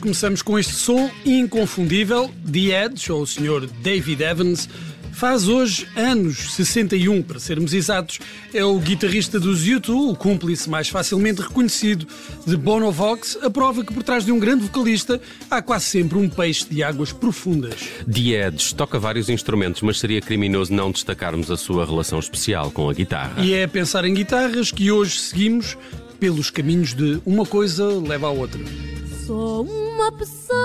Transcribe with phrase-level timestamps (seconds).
[0.00, 2.30] Começamos com este som inconfundível.
[2.50, 3.68] The Edge, ou o Sr.
[3.82, 4.66] David Evans,
[5.12, 8.18] faz hoje anos, 61 para sermos exatos.
[8.54, 12.06] É o guitarrista dos U2, o cúmplice mais facilmente reconhecido
[12.46, 16.16] de Bono Vox, a prova que por trás de um grande vocalista há quase sempre
[16.16, 17.74] um peixe de águas profundas.
[18.10, 22.88] The Edge toca vários instrumentos, mas seria criminoso não destacarmos a sua relação especial com
[22.88, 23.44] a guitarra.
[23.44, 25.76] E é a pensar em guitarras que hoje seguimos
[26.18, 28.60] pelos caminhos de uma coisa leva à outra.
[29.30, 30.58] Sou uma pessoa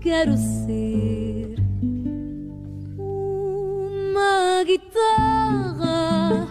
[0.00, 1.56] quero ser
[2.96, 6.46] uma guitarra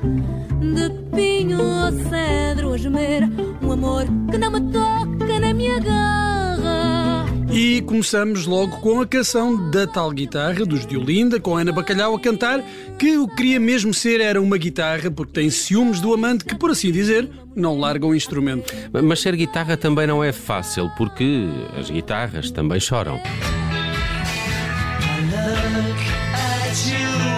[0.59, 3.29] de pinho ou cedro a gemer,
[3.61, 7.25] um amor que não me toca nem me agarra.
[7.49, 12.13] E começamos logo com a canção da tal guitarra, dos de Olinda, com Ana Bacalhau
[12.13, 12.61] a cantar,
[12.99, 16.55] que o que queria mesmo ser era uma guitarra, porque tem ciúmes do amante que,
[16.55, 18.73] por assim dizer, não larga o instrumento.
[19.03, 23.19] Mas ser guitarra também não é fácil, porque as guitarras também choram.
[25.31, 26.01] Look
[26.33, 27.34] at you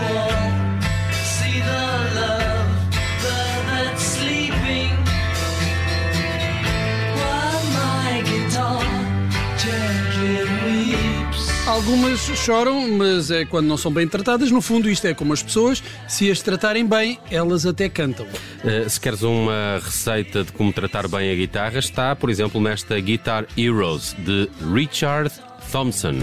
[11.88, 14.52] Algumas choram, mas é quando não são bem tratadas.
[14.52, 18.26] No fundo, isto é como as pessoas, se as tratarem bem, elas até cantam.
[18.26, 23.00] Uh, se queres uma receita de como tratar bem a guitarra, está, por exemplo, nesta
[23.00, 25.32] Guitar Heroes de Richard
[25.72, 26.18] Thompson.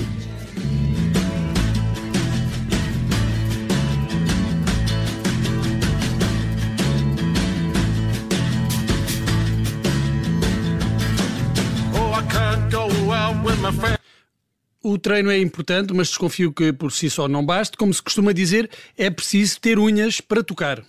[14.95, 17.77] O treino é importante, mas desconfio que por si só não baste.
[17.77, 20.85] Como se costuma dizer, é preciso ter unhas para tocar.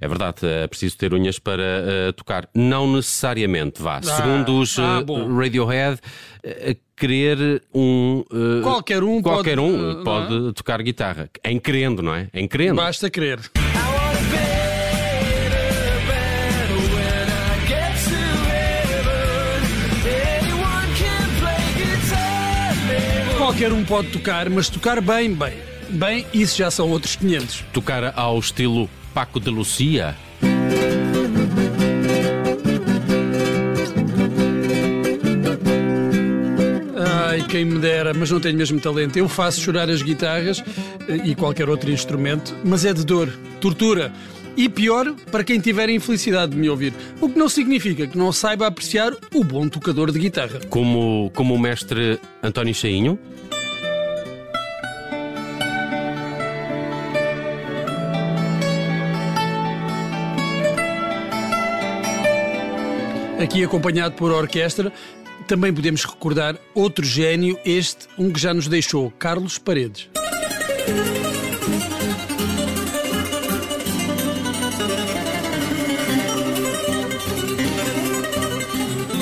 [0.00, 1.64] É verdade, é preciso ter unhas para
[2.08, 2.48] uh, tocar.
[2.54, 4.00] Não necessariamente, vá.
[4.00, 5.34] Segundo os ah, bom.
[5.36, 5.98] Radiohead,
[6.46, 8.22] uh, querer um.
[8.30, 11.28] uh, Qualquer um qualquer pode, um uh, pode tocar guitarra.
[11.42, 12.28] Em querendo, não é?
[12.32, 12.76] Em querendo.
[12.76, 13.40] Basta querer.
[23.58, 25.54] Qualquer um pode tocar, mas tocar bem, bem.
[25.88, 27.64] Bem, isso já são outros 500.
[27.72, 30.16] Tocar ao estilo Paco de Lucia.
[37.26, 39.16] Ai, quem me dera, mas não tenho mesmo talento.
[39.16, 40.62] Eu faço chorar as guitarras
[41.08, 43.28] eh, e qualquer outro instrumento, mas é de dor,
[43.60, 44.12] tortura.
[44.58, 46.92] E pior para quem tiver a infelicidade de me ouvir.
[47.20, 50.58] O que não significa que não saiba apreciar o bom tocador de guitarra.
[50.68, 53.16] Como, como o mestre António Cheinho.
[63.40, 64.92] Aqui acompanhado por orquestra,
[65.46, 70.10] também podemos recordar outro gênio, este, um que já nos deixou, Carlos Paredes.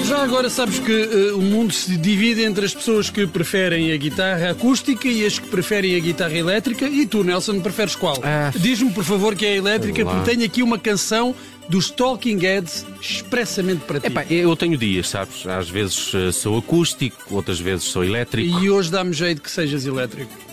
[0.07, 3.97] Já agora sabes que eh, o mundo se divide entre as pessoas que preferem a
[3.97, 6.89] guitarra acústica e as que preferem a guitarra elétrica.
[6.89, 8.17] E tu, Nelson, preferes qual?
[8.23, 8.53] Ah.
[8.55, 11.35] Diz-me, por favor, que é a elétrica, porque tenho aqui uma canção
[11.69, 14.07] dos Talking Heads expressamente para ti.
[14.07, 15.45] Epá, eu tenho dias, sabes?
[15.45, 18.63] Às vezes eh, sou acústico, outras vezes sou elétrico.
[18.63, 20.46] E hoje dá-me jeito que sejas elétrico.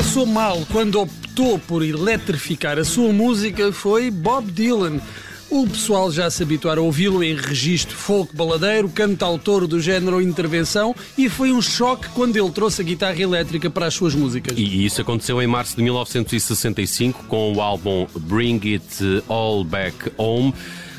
[0.00, 4.98] Passou mal quando optou por eletrificar a sua música foi Bob Dylan.
[5.50, 10.96] O pessoal já se habituar a ouvi-lo em registro folk baladeiro, cantautor do género intervenção,
[11.18, 14.56] e foi um choque quando ele trouxe a guitarra elétrica para as suas músicas.
[14.56, 20.54] E isso aconteceu em março de 1965 com o álbum Bring It All Back Home,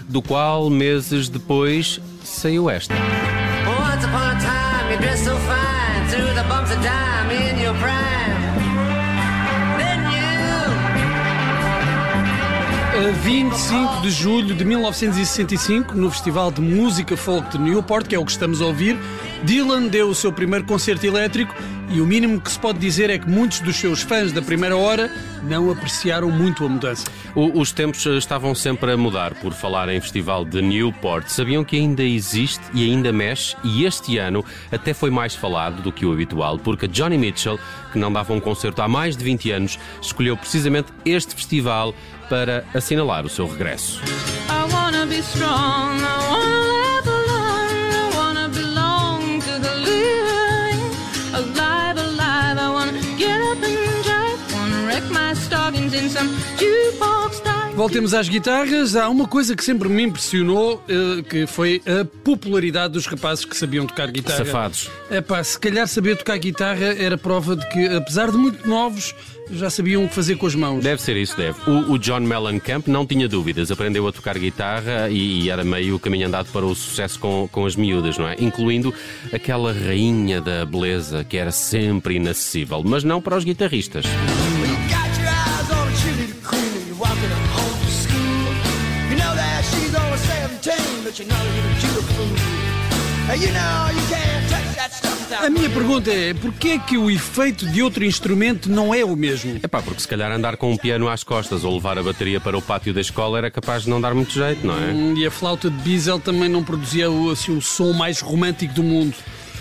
[0.07, 2.93] do qual meses depois saiu esta.
[13.09, 18.23] 25 de julho de 1965, no Festival de Música Folk de Newport, que é o
[18.23, 18.97] que estamos a ouvir,
[19.43, 21.53] Dylan deu o seu primeiro concerto elétrico
[21.93, 24.75] e o mínimo que se pode dizer é que muitos dos seus fãs da primeira
[24.77, 25.11] hora
[25.43, 27.05] não apreciaram muito a mudança.
[27.35, 31.27] O- os tempos eh, estavam sempre a mudar por falar em Festival de Newport.
[31.27, 35.91] Sabiam que ainda existe e ainda mexe, e este ano até foi mais falado do
[35.91, 37.59] que o habitual, porque Johnny Mitchell,
[37.91, 41.93] que não dava um concerto há mais de 20 anos, escolheu precisamente este festival
[42.29, 44.01] para assinalar o seu regresso.
[44.49, 46.30] I wanna be strong, I wanna
[57.75, 58.95] Voltemos às guitarras.
[58.95, 63.57] Há uma coisa que sempre me impressionou, eh, que foi a popularidade dos rapazes que
[63.57, 64.45] sabiam tocar guitarra.
[64.45, 64.89] Safados.
[65.09, 69.15] É pá, se calhar saber tocar guitarra era prova de que, apesar de muito novos,
[69.49, 70.83] já sabiam o que fazer com as mãos.
[70.83, 71.57] Deve ser isso, deve.
[71.69, 75.95] O, o John Mellencamp não tinha dúvidas, aprendeu a tocar guitarra e, e era meio
[75.95, 78.35] o caminho andado para o sucesso com, com as miúdas, não é?
[78.39, 78.93] Incluindo
[79.33, 84.05] aquela rainha da beleza que era sempre inacessível, mas não para os guitarristas.
[95.39, 99.15] A minha pergunta é: porquê é que o efeito de outro instrumento não é o
[99.15, 99.59] mesmo?
[99.61, 102.39] É pá, porque se calhar andar com um piano às costas ou levar a bateria
[102.39, 104.91] para o pátio da escola era capaz de não dar muito jeito, não é?
[104.91, 108.73] Hum, E a flauta de Diesel também não produzia o, assim, o som mais romântico
[108.73, 109.15] do mundo.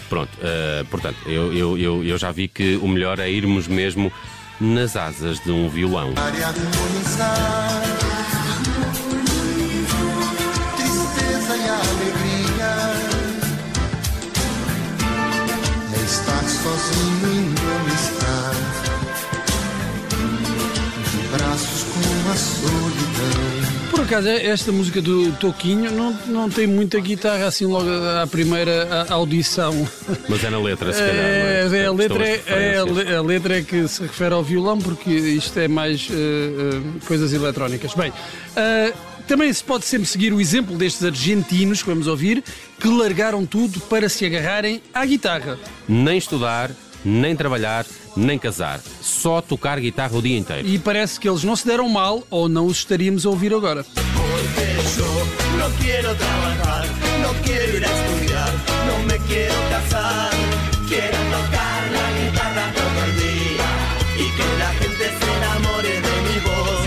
[0.09, 4.13] Pronto, eh, portanto, eu, eu, eu, eu já vi que o melhor é irmos mesmo
[4.61, 6.13] nas asas de um violão.
[6.53, 7.60] tristeza
[24.11, 27.89] acaso, esta música do Toquinho não, não tem muita guitarra assim logo
[28.21, 29.89] à primeira audição.
[30.29, 31.15] Mas é na letra, se calhar.
[31.15, 31.79] não É, é?
[31.83, 35.57] é, a, letra é, é a, letra é que se refere ao violão, porque isto
[35.59, 37.95] é mais eh, eh, coisas eletrónicas.
[37.95, 38.13] Bem,
[38.57, 38.93] eh,
[39.29, 42.43] também se pode sempre seguir o exemplo destes argentinos que vamos ouvir,
[42.81, 45.57] que largaram tudo para se agarrarem à guitarra.
[45.89, 46.73] Nem estudar,
[47.05, 47.87] nem trabalhar,
[48.17, 48.81] nem casar.
[49.01, 50.67] Só tocar guitarra o dia inteiro.
[50.67, 53.85] E parece que eles não se deram mal ou não os estaríamos a ouvir agora.
[60.91, 63.69] Quiero tocar la guitarra todo el día
[64.19, 66.80] y que la gente se enamore de mi voz.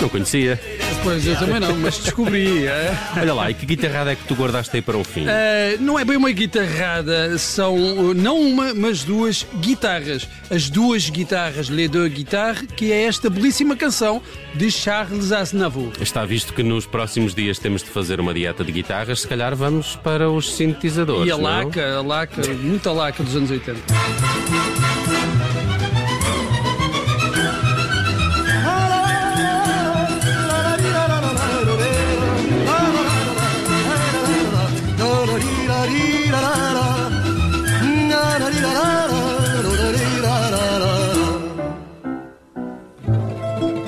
[0.00, 0.60] Não conhecia.
[1.02, 2.66] Pois eu também não, mas descobri.
[2.66, 2.96] é.
[3.16, 5.26] Olha lá, e que guitarrada é que tu guardaste aí para o fim?
[5.26, 10.26] Uh, não é bem uma guitarrada, são uh, não uma, mas duas guitarras.
[10.50, 14.22] As duas guitarras, Les Deux Guitarres, que é esta belíssima canção
[14.54, 15.92] de Charles Aznavour.
[16.00, 19.54] Está visto que nos próximos dias temos de fazer uma dieta de guitarras, se calhar
[19.54, 21.28] vamos para os sintetizadores.
[21.28, 21.44] E a não?
[21.44, 23.82] laca, a laca, muita laca dos anos 80.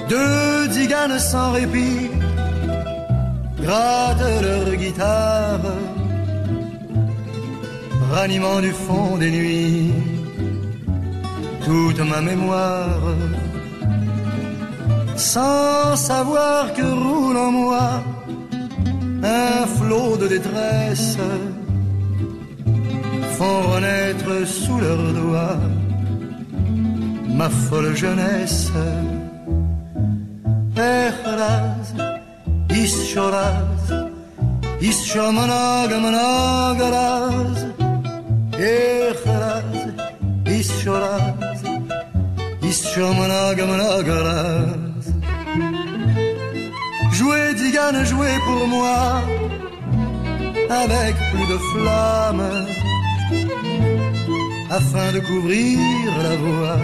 [0.09, 2.11] Deux tziganes sans répit
[3.61, 5.61] grattent leur guitare,
[8.13, 9.93] ranimant du fond des nuits
[11.65, 13.01] toute ma mémoire,
[15.17, 17.89] sans savoir que roule en moi
[19.25, 21.19] un flot de détresse,
[23.37, 25.59] font renaître sous leurs doigts
[27.37, 28.71] ma folle jeunesse.
[30.77, 31.95] Echraz
[32.71, 33.85] Is shoraz
[34.79, 37.59] Is shomana gamana garaz
[38.53, 39.73] Echraz
[40.47, 41.63] Is shoraz
[43.59, 45.05] gamana garaz
[47.17, 49.23] Jouez, Digane, jouez pour moi
[50.69, 52.67] Avec plus de flamme
[54.71, 55.79] Afin de couvrir
[56.23, 56.81] la voix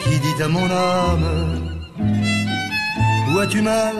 [0.00, 1.63] Qui dit à mon âme
[3.42, 3.94] as-tu mal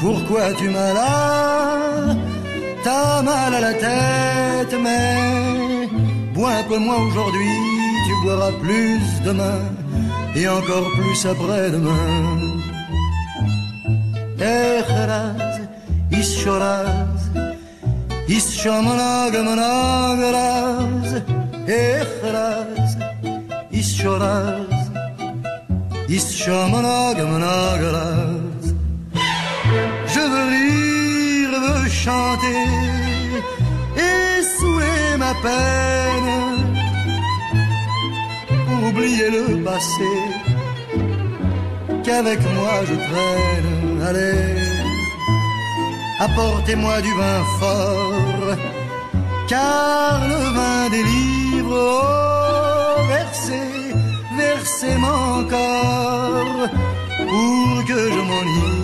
[0.00, 2.14] Pourquoi as-tu mal Ah,
[2.84, 5.88] T'as mal à la tête, mais
[6.34, 7.54] bois un peu moins aujourd'hui,
[8.06, 9.60] tu boiras plus demain
[10.36, 12.38] et encore plus après-demain.
[14.38, 15.60] Echeraz,
[16.10, 17.30] ischoraz,
[18.28, 21.22] ischomanagamanagaraz,
[21.66, 22.96] Echeraz,
[23.72, 24.73] ischoraz,
[30.14, 32.64] Je veux rire, veux chanter
[33.96, 36.32] et souhaiter ma peine.
[38.86, 40.12] Oublier le passé
[42.04, 44.02] qu'avec moi je traîne.
[44.08, 44.56] Allez,
[46.20, 48.56] apportez-moi du vin fort,
[49.48, 51.72] car le vin délivre.
[51.72, 52.24] Oh,
[54.36, 56.68] verser mon corps
[57.30, 58.74] pour que je m'enivre.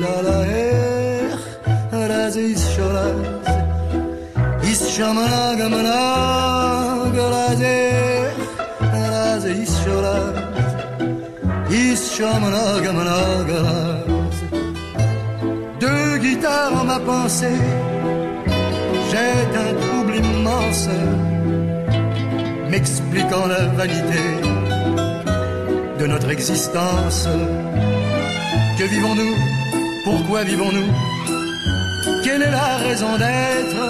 [0.00, 1.28] La la her,
[2.08, 3.46] la zis sholaz,
[4.70, 8.32] is shamanag manag, la zer,
[8.80, 10.34] la zis sholaz,
[11.70, 13.50] is shamanag manag,
[15.80, 17.60] Deux guitares en ma pensée,
[19.10, 19.32] j'ai
[19.66, 20.88] un trouble immense,
[22.70, 24.57] m'expliquant la vanité
[25.98, 27.28] de notre existence.
[28.78, 29.34] Que vivons-nous
[30.04, 30.86] Pourquoi vivons-nous
[32.22, 33.80] Quelle est la raison d'être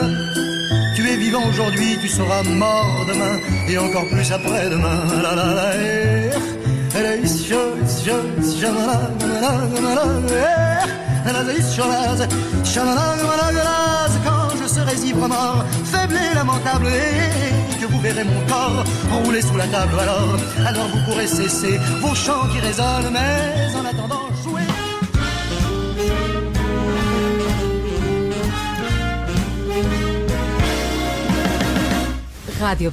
[0.97, 3.39] Tu es vivant aujourd'hui, tu seras mort demain
[3.69, 5.01] et encore plus après-demain.
[5.23, 6.31] La eh.
[6.95, 7.29] Eh, eh.
[14.25, 14.97] Quand je serai
[15.29, 16.89] mort, faible et lamentable,
[17.91, 22.49] vous verrez mon corps enroulé sous la table, alors, alors vous pourrez cesser vos chants
[22.53, 24.63] qui résonnent, mais en attendant, jouez.
[32.61, 32.91] Rádio